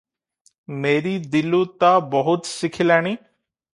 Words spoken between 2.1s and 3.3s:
ବହୁତ ଶିଖିଲାଣି।